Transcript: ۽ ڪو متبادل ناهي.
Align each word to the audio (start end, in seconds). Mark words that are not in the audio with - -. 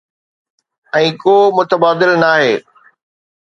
۽ 1.01 1.11
ڪو 1.23 1.35
متبادل 1.61 2.11
ناهي. 2.25 2.51